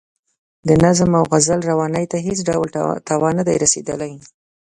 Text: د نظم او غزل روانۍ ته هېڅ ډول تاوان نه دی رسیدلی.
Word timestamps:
د 0.67 0.69
نظم 0.83 1.11
او 1.19 1.23
غزل 1.31 1.59
روانۍ 1.71 2.05
ته 2.11 2.17
هېڅ 2.25 2.37
ډول 2.49 2.67
تاوان 3.09 3.33
نه 3.39 3.43
دی 3.47 3.55
رسیدلی. 3.63 4.13